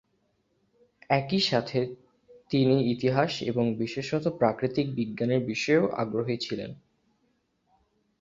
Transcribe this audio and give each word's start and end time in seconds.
একই 1.09 1.39
সাথে 1.41 1.79
তিনি 2.49 2.91
ইতিহাস 2.91 3.41
এবং 3.41 3.65
বিশেষত 3.75 4.25
প্রাকৃতিক 4.39 4.87
বিজ্ঞানের 4.95 5.41
বিষয়েও 5.45 5.85
আগ্রহী 5.93 6.37
ছিলেন। 6.37 6.71